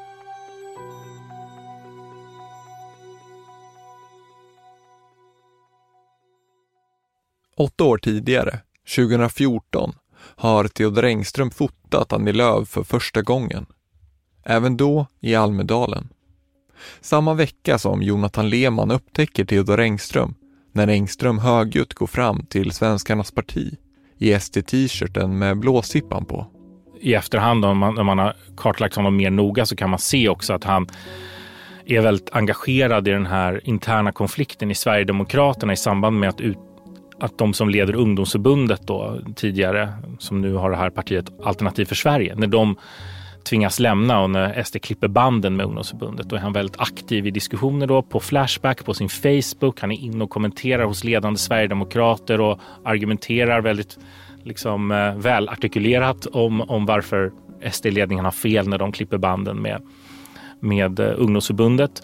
[7.57, 8.59] Åtta år tidigare,
[8.95, 9.93] 2014,
[10.35, 13.65] har Theodor Engström fotat Annie Lööf för första gången.
[14.45, 16.09] Även då i Almedalen.
[17.01, 20.35] Samma vecka som Jonathan Lehmann upptäcker Theodor Engström
[20.71, 23.77] när Engström högljutt går fram till Svenskarnas parti
[24.17, 26.47] i SD-t-shirten med blåsippan på.
[27.01, 30.29] I efterhand om man, när man har kartlagt honom mer noga så kan man se
[30.29, 30.87] också att han
[31.85, 36.57] är väldigt engagerad i den här interna konflikten i Sverigedemokraterna i samband med att, ut,
[37.23, 41.95] att de som leder ungdomsförbundet då tidigare, som nu har det här partiet Alternativ för
[41.95, 42.75] Sverige, när de
[43.43, 46.29] tvingas lämna och när SD klipper banden med ungdomsförbundet.
[46.29, 49.81] Då är han väldigt aktiv i diskussioner då på Flashback, på sin Facebook.
[49.81, 53.99] Han är inne och kommenterar hos ledande sverigedemokrater och argumenterar väldigt
[54.43, 57.31] liksom, eh, välartikulerat om, om varför
[57.71, 59.81] SD-ledningen har fel när de klipper banden med,
[60.59, 62.03] med eh, ungdomsförbundet.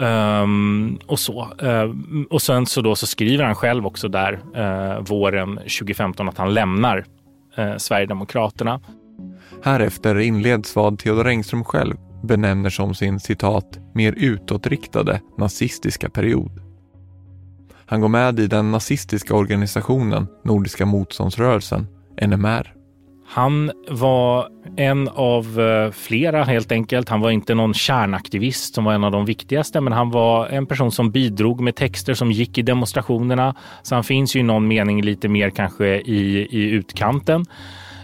[0.00, 1.48] Um, och så.
[1.62, 1.94] Uh,
[2.30, 6.54] och sen så, då så skriver han själv också där uh, våren 2015 att han
[6.54, 6.98] lämnar
[7.58, 8.80] uh, Sverigedemokraterna.
[9.62, 16.50] Härefter inleds vad Theodor Engström själv benämner som sin citat mer utåtriktade nazistiska period.
[17.86, 21.86] Han går med i den nazistiska organisationen Nordiska motståndsrörelsen,
[22.26, 22.79] NMR.
[23.32, 27.08] Han var en av eh, flera helt enkelt.
[27.08, 30.66] Han var inte någon kärnaktivist som var en av de viktigaste, men han var en
[30.66, 33.54] person som bidrog med texter som gick i demonstrationerna.
[33.82, 37.46] Så han finns ju i någon mening lite mer kanske i, i utkanten.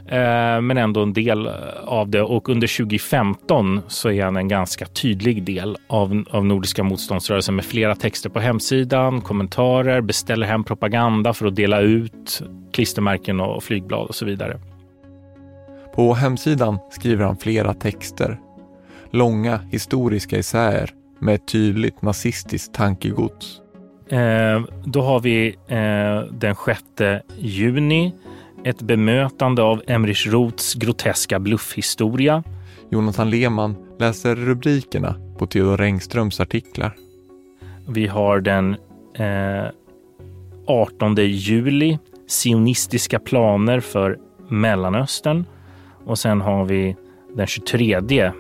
[0.09, 1.49] Eh, men ändå en del
[1.85, 2.23] av det.
[2.23, 7.65] Och under 2015 så är han en ganska tydlig del av, av Nordiska motståndsrörelsen med
[7.65, 14.07] flera texter på hemsidan, kommentarer, beställer hem propaganda för att dela ut klistermärken och flygblad
[14.07, 14.59] och så vidare.
[15.97, 18.41] På hemsidan skriver han flera texter.
[19.11, 23.61] Långa historiska essäer med ett tydligt nazistiskt tankegods.
[24.09, 26.83] Eh, då har vi eh, den 6
[27.39, 28.15] juni
[28.65, 32.43] ett bemötande av Emrich Roths groteska bluffhistoria.
[32.91, 36.97] Jonathan Lehmann läser rubrikerna på Theodor Engströms artiklar.
[37.89, 38.77] Vi har den
[39.15, 39.71] eh,
[40.67, 44.19] 18 juli, sionistiska planer för
[44.49, 45.45] Mellanöstern.
[46.07, 46.97] Och sen har vi
[47.35, 48.33] den 23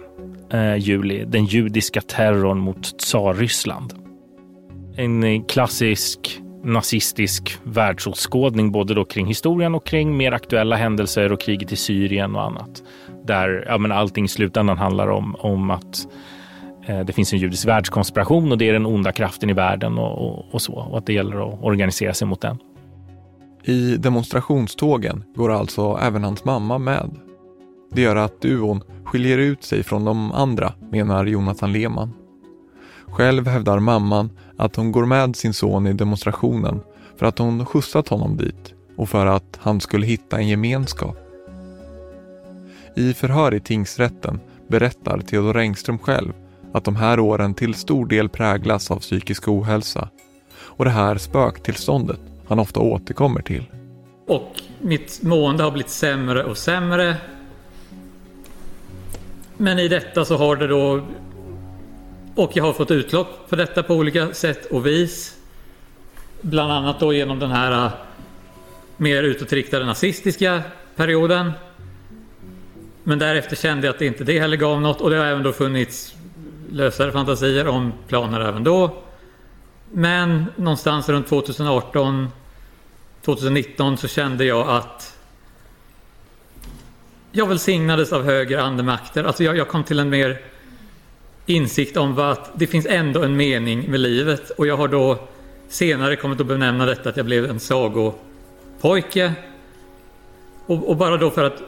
[0.51, 3.95] eh, juli, den judiska terrorn mot Tsarryssland.
[4.97, 11.41] En eh, klassisk nazistisk världsåskådning både då kring historien och kring mer aktuella händelser och
[11.41, 12.83] kriget i Syrien och annat.
[13.25, 16.09] Där ja, men allting i slutändan handlar om, om att
[16.87, 20.29] eh, det finns en judisk världskonspiration och det är den onda kraften i världen och,
[20.29, 20.73] och, och så.
[20.73, 22.59] Och att det gäller att organisera sig mot den.
[23.64, 27.26] I demonstrationstågen går alltså även hans mamma med.
[27.97, 32.12] Det gör att duon skiljer ut sig från de andra, menar Jonathan Lehmann.
[33.07, 36.80] Själv hävdar mamman att hon går med sin son i demonstrationen
[37.16, 41.16] för att hon skjutsat honom dit och för att han skulle hitta en gemenskap.
[42.97, 46.32] I förhör i tingsrätten berättar Theodor Engström själv
[46.72, 50.09] att de här åren till stor del präglas av psykisk ohälsa
[50.57, 53.64] och det här spöktillståndet han ofta återkommer till.
[54.28, 57.16] Och mitt mående har blivit sämre och sämre.
[59.57, 61.07] Men i detta så har det då
[62.34, 65.36] och jag har fått utlopp för detta på olika sätt och vis.
[66.40, 67.92] Bland annat då genom den här äh,
[68.96, 70.62] mer utåtriktade nazistiska
[70.96, 71.52] perioden.
[73.02, 75.52] Men därefter kände jag att inte det heller gav något och det har även då
[75.52, 76.14] funnits
[76.70, 79.02] lösare fantasier om planer även då.
[79.92, 82.28] Men någonstans runt 2018
[83.24, 85.16] 2019 så kände jag att
[87.37, 89.24] jag välsignades av högre andemakter.
[89.24, 90.41] Alltså jag, jag kom till en mer
[91.47, 95.18] insikt om att det finns ändå en mening med livet och jag har då
[95.68, 99.32] senare kommit att benämna detta att jag blev en sagopojke.
[100.66, 101.62] Och, och bara då för att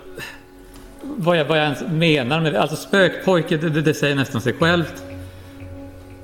[1.03, 4.41] vad jag, vad jag ens menar med det, alltså spökpojke, det, det, det säger nästan
[4.41, 5.03] sig självt.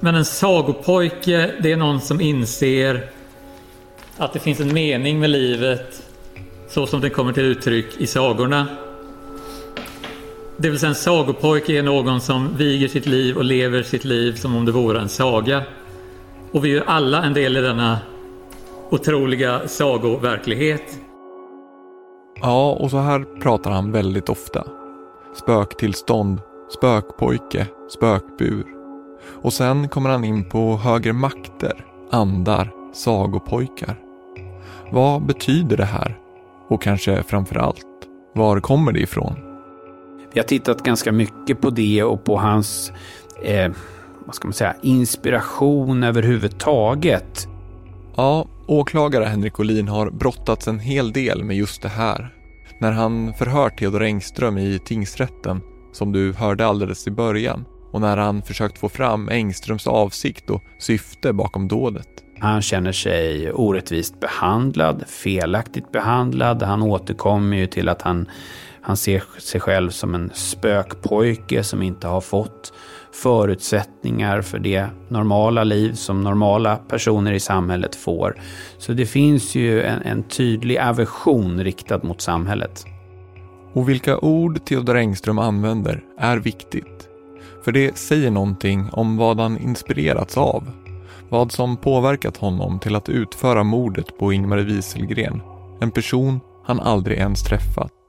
[0.01, 3.11] Men en sagopojke, det är någon som inser
[4.16, 6.03] att det finns en mening med livet
[6.68, 8.66] så som det kommer till uttryck i sagorna.
[10.57, 14.32] Det vill säga en sagopojke är någon som viger sitt liv och lever sitt liv
[14.32, 15.62] som om det vore en saga.
[16.52, 17.98] Och vi är ju alla en del i denna
[18.90, 20.98] otroliga sagoverklighet.
[22.40, 24.64] Ja, och så här pratar han väldigt ofta.
[25.34, 26.40] Spöktillstånd,
[26.78, 28.64] spökpojke, spökbur.
[29.42, 33.96] Och sen kommer han in på högre makter, andar, sagopojkar.
[34.92, 36.18] Vad betyder det här?
[36.68, 37.86] Och kanske framför allt,
[38.34, 39.43] var kommer det ifrån?
[40.35, 42.93] Vi har tittat ganska mycket på det och på hans
[43.43, 43.72] eh,
[44.26, 47.49] vad ska man säga, inspiration överhuvudtaget.
[48.16, 52.35] Ja, åklagare Henrik Olin har brottats en hel del med just det här.
[52.80, 55.61] När han förhör Theodor Engström i tingsrätten,
[55.93, 60.62] som du hörde alldeles i början, och när han försökt få fram Engströms avsikt och
[60.78, 62.09] syfte bakom dådet.
[62.39, 66.62] Han känner sig orättvist behandlad, felaktigt behandlad.
[66.62, 68.28] Han återkommer ju till att han
[68.87, 72.72] han ser sig själv som en spökpojke som inte har fått
[73.12, 78.41] förutsättningar för det normala liv som normala personer i samhället får.
[78.78, 82.85] Så det finns ju en, en tydlig aversion riktad mot samhället.
[83.72, 87.09] Och vilka ord Theodor Engström använder är viktigt.
[87.64, 90.70] För det säger någonting om vad han inspirerats av.
[91.28, 95.43] Vad som påverkat honom till att utföra mordet på Ingmar Wieselgren.
[95.80, 98.03] En person han aldrig ens träffat.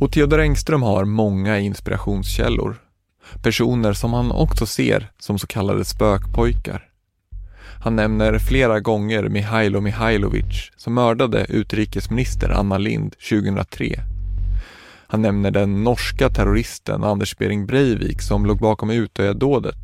[0.00, 2.76] Och Theodor Engström har många inspirationskällor.
[3.42, 6.88] Personer som han också ser som så kallade spökpojkar.
[7.82, 14.00] Han nämner flera gånger Mihailo Mihailovic som mördade utrikesminister Anna Lind 2003.
[15.06, 19.78] Han nämner den norska terroristen Anders Behring Breivik som låg bakom Utöya-dådet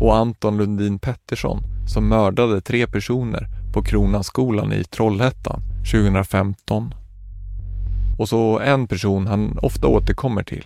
[0.00, 6.94] och Anton Lundin Pettersson som mördade tre personer på Kronanskolan i Trollhättan 2015.
[8.18, 10.64] Och så en person han ofta återkommer till.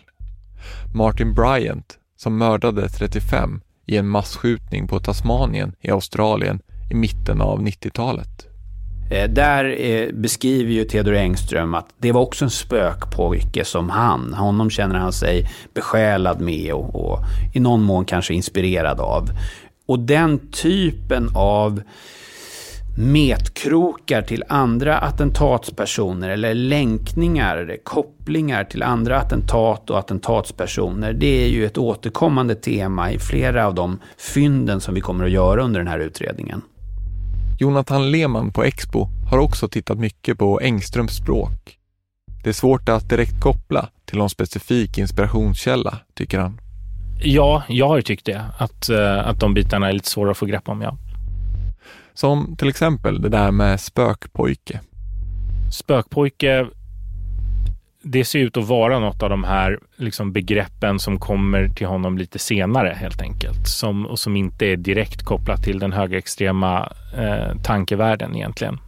[0.95, 7.61] Martin Bryant som mördade 35 i en massskjutning på Tasmanien i Australien i mitten av
[7.63, 8.47] 90-talet.
[9.11, 14.35] Eh, där eh, beskriver ju Theodor Engström att det var också en spökpojke som han.
[14.35, 17.19] Honom känner han sig besjälad med och, och
[17.55, 19.31] i någon mån kanske inspirerad av.
[19.87, 21.83] Och den typen av
[23.01, 31.13] metkrokar till andra attentatspersoner eller länkningar, kopplingar till andra attentat och attentatspersoner.
[31.13, 33.99] Det är ju ett återkommande tema i flera av de
[34.35, 36.63] fynden som vi kommer att göra under den här utredningen.
[37.59, 41.79] Jonathan Lehmann på Expo har också tittat mycket på Engströms språk.
[42.43, 46.61] Det är svårt att direkt koppla till någon specifik inspirationskälla, tycker han.
[47.23, 48.45] Ja, jag har tyckt det.
[48.59, 50.97] Att, eh, att de bitarna är lite svåra att få grepp om, ja.
[52.19, 54.81] Som till exempel det där med spökpojke.
[55.73, 56.67] Spökpojke
[58.03, 62.19] det ser ut att vara något av de här liksom, begreppen som kommer till honom
[62.19, 63.69] lite senare helt enkelt.
[63.69, 68.79] Som, och som inte är direkt kopplat till den högerextrema eh, tankevärlden egentligen.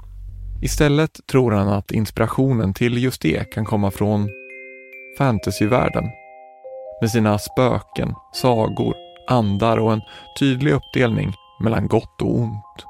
[0.62, 4.28] Istället tror han att inspirationen till just det kan komma från
[5.18, 6.05] fantasyvärlden.
[7.01, 8.95] Med sina spöken, sagor,
[9.28, 10.01] andar och en
[10.39, 12.89] tydlig uppdelning mellan gott och ont.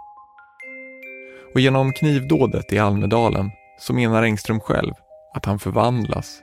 [1.54, 4.92] Och genom knivdådet i Almedalen så menar Engström själv
[5.34, 6.42] att han förvandlas.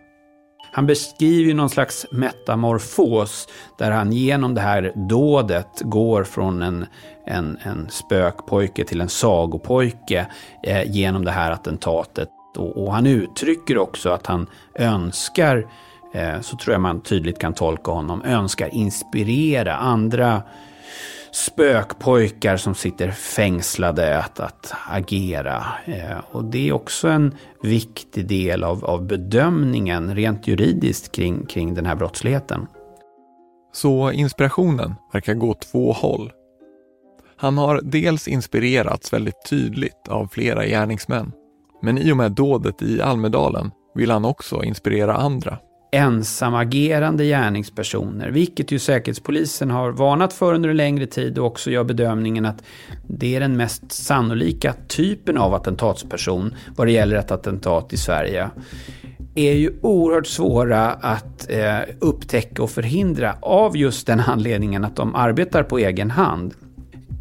[0.71, 3.47] Han beskriver någon slags metamorfos
[3.77, 6.85] där han genom det här dådet går från en,
[7.25, 10.27] en, en spökpojke till en sagopojke
[10.63, 12.29] eh, genom det här attentatet.
[12.57, 15.67] Och, och, han uttrycker också att han önskar,
[16.13, 20.41] eh, så tror jag man tydligt kan tolka honom, önskar inspirera andra
[21.37, 25.65] spökpojkar som sitter fängslade att, att agera.
[25.85, 31.73] Eh, och det är också en viktig del av, av bedömningen rent juridiskt kring, kring
[31.73, 32.67] den här brottsligheten.
[33.73, 36.31] Så inspirationen verkar gå två håll.
[37.37, 41.31] Han har dels inspirerats väldigt tydligt av flera gärningsmän.
[41.81, 45.57] Men i och med dådet i Almedalen vill han också inspirera andra
[45.91, 51.83] ensamagerande gärningspersoner, vilket ju Säkerhetspolisen har varnat för under en längre tid och också gör
[51.83, 52.63] bedömningen att
[53.07, 58.49] det är den mest sannolika typen av attentatsperson vad det gäller ett attentat i Sverige.
[59.35, 65.15] Är ju oerhört svåra att eh, upptäcka och förhindra av just den anledningen att de
[65.15, 66.53] arbetar på egen hand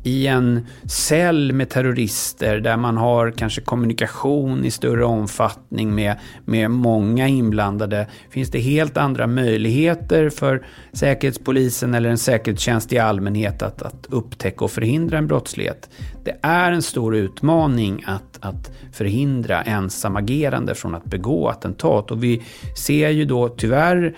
[0.06, 6.70] i en cell med terrorister där man har kanske kommunikation i större omfattning med, med
[6.70, 13.82] många inblandade finns det helt andra möjligheter för Säkerhetspolisen eller en säkerhetstjänst i allmänhet att,
[13.82, 15.90] att upptäcka och förhindra en brottslighet.
[16.24, 22.42] Det är en stor utmaning att, att förhindra ensamagerande från att begå attentat och vi
[22.76, 24.14] ser ju då tyvärr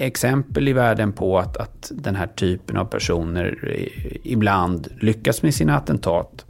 [0.00, 3.78] exempel i världen på att, att den här typen av personer
[4.22, 6.44] ibland lyckas med sina attentat.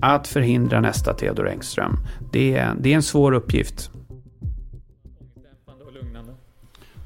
[0.00, 1.96] Att förhindra nästa Theodor Engström,
[2.32, 3.90] det, det är en svår uppgift.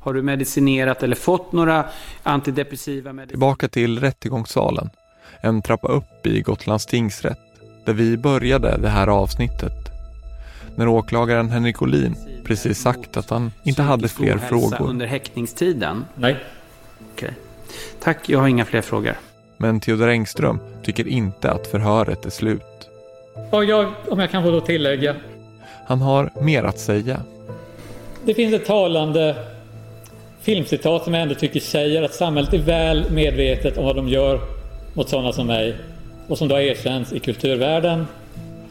[0.00, 1.86] Har du medicinerat eller fått några
[2.22, 3.28] antidepressiva mediciner?
[3.28, 4.90] Tillbaka till rättegångssalen.
[5.40, 7.38] En trappa upp i Gotlands tingsrätt,
[7.86, 9.81] där vi började det här avsnittet.
[10.74, 14.82] När åklagaren Henrik Olin precis sagt att han inte hade fler frågor.
[14.82, 16.04] under häktningstiden?
[16.14, 16.36] Nej.
[17.14, 17.32] Okej.
[18.02, 19.14] Tack, jag har inga fler frågor.
[19.56, 22.62] Men Theodor Engström tycker inte att förhöret är slut.
[23.50, 25.16] Och jag, om jag kan få då tillägga.
[25.86, 27.20] Han har mer att säga.
[28.24, 29.36] Det finns ett talande
[30.40, 34.40] filmcitat som jag ändå tycker säger att samhället är väl medvetet om vad de gör
[34.94, 35.76] mot sådana som mig
[36.28, 38.06] och som då har erkänts i kulturvärlden.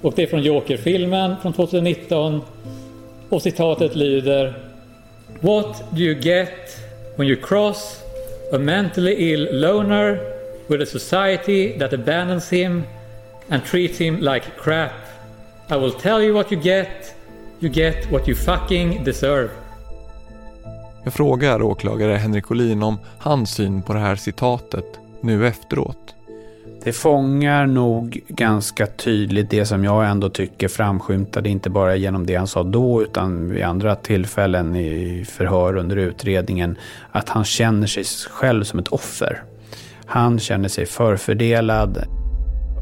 [0.01, 2.41] Och det är från Joker-filmen från 2019
[3.29, 4.57] och citatet lyder
[5.39, 6.77] What do you get
[7.15, 8.03] when you cross
[8.53, 10.19] a mentally ill loner
[10.67, 12.83] with a society that abandons him
[13.49, 14.91] and treats him like crap?
[15.69, 17.15] I will tell you what you get.
[17.59, 19.49] You get what you fucking deserve.
[21.03, 24.85] Jag frågar åklagare Henrik Olin om hans syn på det här citatet
[25.21, 26.15] nu efteråt.
[26.83, 32.35] Det fångar nog ganska tydligt det som jag ändå tycker framskymtade, inte bara genom det
[32.35, 36.77] han sa då, utan vid andra tillfällen i förhör under utredningen,
[37.11, 39.43] att han känner sig själv som ett offer.
[40.05, 42.03] Han känner sig förfördelad,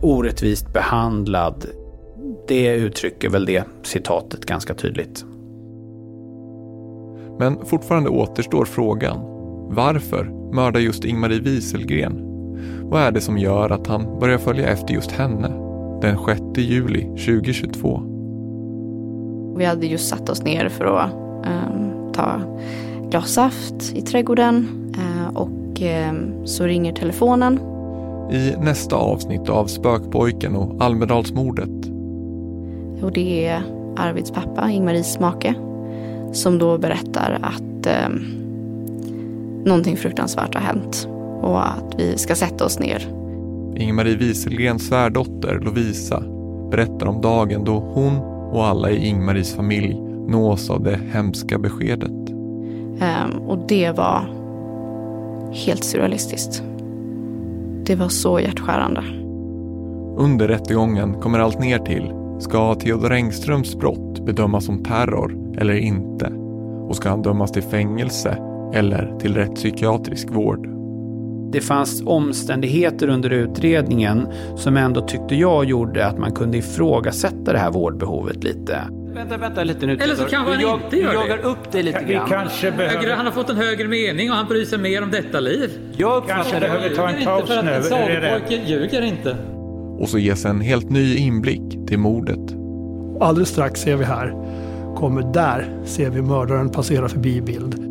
[0.01, 1.65] orättvist behandlad.
[2.47, 5.25] Det uttrycker väl det citatet ganska tydligt.
[7.39, 9.19] Men fortfarande återstår frågan.
[9.75, 10.23] Varför
[10.53, 12.28] mördar just Ingmarie Wieselgren
[12.81, 15.47] vad är det som gör att han börjar följa efter just henne
[16.01, 18.01] den 6 juli 2022?
[19.57, 22.41] Vi hade just satt oss ner för att um, ta
[23.09, 27.59] glas saft i trädgården uh, och um, så ringer telefonen.
[28.31, 31.89] I nästa avsnitt av Spökpojken och Almedalsmordet.
[33.01, 33.61] Och det är
[33.97, 35.53] Arvids pappa, Ingmaries make,
[36.33, 38.25] som då berättar att um,
[39.65, 41.07] någonting fruktansvärt har hänt
[41.41, 43.07] och att vi ska sätta oss ner.
[43.75, 46.23] Ingmarie Wieselgrens svärdotter Lovisa
[46.71, 48.17] berättar om dagen då hon
[48.51, 52.29] och alla i Ingmaries familj nås av det hemska beskedet.
[52.99, 54.29] Um, och det var
[55.51, 56.63] helt surrealistiskt.
[57.85, 59.03] Det var så hjärtskärande.
[60.17, 66.33] Under rättegången kommer allt ner till Ska Theodor Engströms brott bedömas som terror eller inte?
[66.87, 68.37] Och ska han dömas till fängelse
[68.73, 70.78] eller till rättspsykiatrisk vård?
[71.51, 74.27] Det fanns omständigheter under utredningen
[74.57, 78.79] som ändå tyckte jag gjorde att man kunde ifrågasätta det här vårdbehovet lite.
[79.13, 79.93] Vänta, vänta lite nu.
[79.93, 81.13] Eller så kanske han jag- inte gör det.
[81.13, 82.29] jagar upp dig lite Vi grann.
[82.29, 83.15] kanske behöver...
[83.15, 85.69] Han har fått en högre mening och han bryr sig mer om detta liv.
[85.97, 87.71] Jag kanske behöver ta en paus nu.
[87.71, 89.35] En sagopojke ljuger inte.
[89.99, 92.39] Och så ges en helt ny inblick till mordet.
[93.21, 94.33] Alldeles strax ser vi här,
[94.95, 97.88] kommer där, ser vi mördaren passera förbi bild.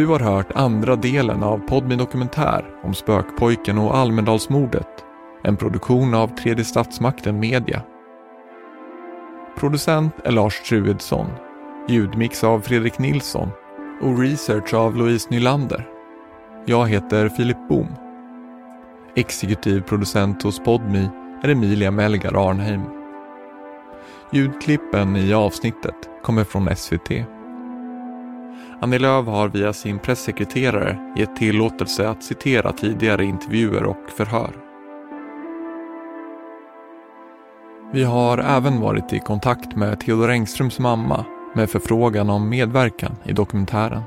[0.00, 5.04] Du har hört andra delen av Podmi Dokumentär om Spökpojken och Almedalsmordet.
[5.44, 7.82] En produktion av Tredje Statsmakten Media.
[9.56, 11.26] Producent är Lars Truedsson.
[11.88, 13.48] Ljudmix av Fredrik Nilsson
[14.02, 15.88] och research av Louise Nylander.
[16.66, 17.94] Jag heter Filip Bohm.
[19.16, 21.08] Exekutiv producent hos Podmi
[21.42, 22.82] är Emilia Melgar Arnheim.
[24.32, 27.10] Ljudklippen i avsnittet kommer från SVT.
[28.82, 34.50] Annie Lööf har via sin pressekreterare gett tillåtelse att citera tidigare intervjuer och förhör.
[37.92, 41.24] Vi har även varit i kontakt med Theodor Engströms mamma
[41.54, 44.02] med förfrågan om medverkan i dokumentären.